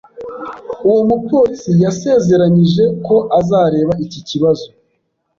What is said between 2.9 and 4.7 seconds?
ko azareba iki kibazo.